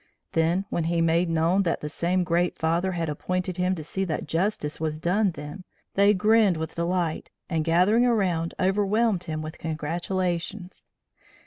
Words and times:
Then, 0.31 0.65
when 0.71 0.85
he 0.85 0.99
made 0.99 1.29
known 1.29 1.61
that 1.61 1.81
the 1.81 1.87
same 1.87 2.23
Great 2.23 2.57
Father 2.57 2.93
had 2.93 3.07
appointed 3.07 3.57
him 3.57 3.75
to 3.75 3.83
see 3.83 4.03
that 4.05 4.25
justice 4.25 4.79
was 4.79 4.97
done 4.97 5.29
them, 5.29 5.63
they 5.93 6.15
grinned 6.15 6.57
with 6.57 6.73
delight 6.73 7.29
and 7.51 7.63
gathering 7.63 8.07
around, 8.07 8.55
overwhelmed 8.59 9.25
him 9.25 9.43
with 9.43 9.59
congratulations. 9.59 10.85